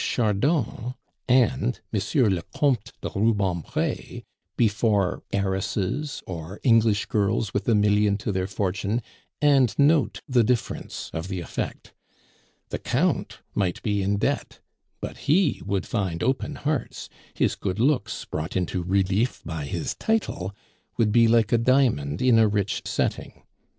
Chardon' 0.03 0.95
and 1.27 1.79
'M. 1.93 2.23
le 2.33 2.41
Comte 2.55 2.91
de 3.01 3.09
Rubempre' 3.13 4.23
before 4.57 5.21
heiresses 5.31 6.23
or 6.25 6.59
English 6.63 7.05
girls 7.05 7.53
with 7.53 7.69
a 7.69 7.75
million 7.75 8.17
to 8.17 8.31
their 8.31 8.47
fortune, 8.47 9.03
and 9.43 9.77
note 9.77 10.21
the 10.27 10.43
difference 10.43 11.11
of 11.13 11.27
the 11.27 11.39
effect. 11.39 11.93
The 12.69 12.79
Count 12.79 13.41
might 13.53 13.79
be 13.83 14.01
in 14.01 14.17
debt, 14.17 14.59
but 15.01 15.17
he 15.29 15.61
would 15.67 15.85
find 15.85 16.23
open 16.23 16.55
hearts; 16.55 17.07
his 17.35 17.53
good 17.53 17.79
looks, 17.79 18.25
brought 18.25 18.55
into 18.57 18.81
relief 18.81 19.43
by 19.45 19.65
his 19.65 19.93
title, 19.93 20.51
would 20.97 21.11
be 21.11 21.27
like 21.27 21.51
a 21.51 21.59
diamond 21.59 22.23
in 22.23 22.39
a 22.39 22.47
rich 22.47 22.81
setting; 22.85 23.33
M. 23.35 23.43